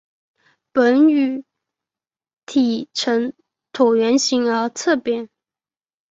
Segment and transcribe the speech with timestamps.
[0.71, 1.45] 本鱼
[2.47, 3.33] 体呈
[3.71, 5.29] 椭圆形而侧扁。